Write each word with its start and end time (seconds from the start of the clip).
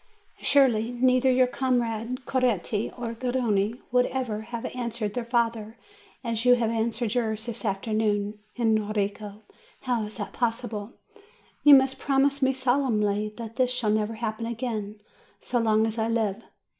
Surely, 0.41 0.89
neither 0.89 1.29
your 1.31 1.45
comrade 1.45 2.25
Coretti 2.25 2.91
nor 2.97 3.13
Garrone 3.13 3.75
would 3.91 4.07
ever 4.07 4.41
have 4.41 4.65
answered 4.73 5.13
their 5.13 5.23
fathers 5.23 5.75
as 6.23 6.43
you 6.43 6.55
answered 6.55 7.13
yours 7.13 7.45
this 7.45 7.63
afternoon. 7.63 8.39
Enrico! 8.57 9.43
How 9.83 10.01
is 10.05 10.19
it 10.19 10.33
possible? 10.33 10.87
3 11.13 11.21
i8 11.21 11.21
JUNE 11.21 11.23
You 11.65 11.73
must 11.75 11.99
promise 11.99 12.41
me 12.41 12.51
solemnly 12.51 13.31
that 13.37 13.57
this 13.57 13.69
shall 13.69 13.91
never 13.91 14.15
happen 14.15 14.47
again 14.47 14.99
so 15.39 15.59
long 15.59 15.85
as 15.85 15.99
I 15.99 16.07
live. 16.07 16.41